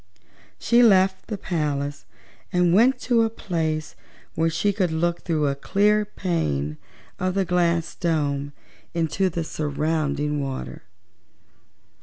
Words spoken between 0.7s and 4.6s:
left the palace and went to a place where